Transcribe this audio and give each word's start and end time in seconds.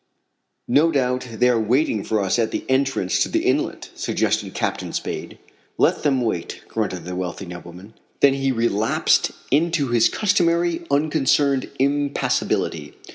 "No 0.67 0.91
doubt 0.91 1.27
they 1.31 1.47
are 1.47 1.59
waiting 1.59 2.03
for 2.03 2.21
us 2.21 2.39
at 2.39 2.49
the 2.49 2.65
entrance 2.67 3.21
to 3.21 3.29
the 3.29 3.43
inlet," 3.45 3.91
suggested 3.93 4.55
Captain 4.55 4.93
Spade. 4.93 5.37
"Let 5.77 6.01
them 6.01 6.21
wait," 6.23 6.63
grunted 6.67 7.05
the 7.05 7.15
wealthy 7.15 7.45
nobleman. 7.45 7.93
Then 8.19 8.33
he 8.33 8.51
relapsed 8.51 9.29
into 9.51 9.89
his 9.89 10.09
customary 10.09 10.81
unconcerned 10.89 11.69
impassibility. 11.77 12.95